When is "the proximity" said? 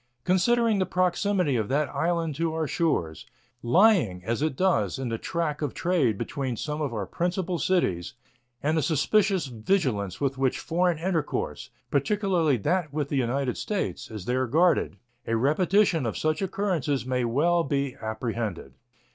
0.79-1.55